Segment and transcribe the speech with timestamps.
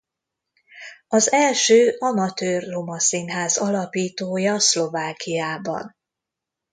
[1.07, 5.95] Az első amatőr roma színház alapítója Szlovákiában.